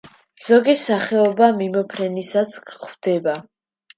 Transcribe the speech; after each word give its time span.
ზოგი 0.45 0.73
სახეობა 0.79 1.49
მიმოფრენისას 1.59 2.57
გვხვდება. 2.71 3.39